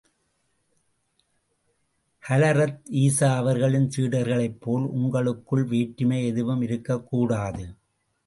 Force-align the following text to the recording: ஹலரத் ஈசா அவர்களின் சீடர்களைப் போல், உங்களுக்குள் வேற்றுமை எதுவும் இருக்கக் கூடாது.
ஹலரத் 2.29 2.79
ஈசா 2.91 3.35
அவர்களின் 3.35 3.89
சீடர்களைப் 3.97 4.57
போல், 4.59 4.83
உங்களுக்குள் 4.83 5.63
வேற்றுமை 5.63 6.25
எதுவும் 6.25 6.61
இருக்கக் 6.61 7.07
கூடாது. 7.07 7.75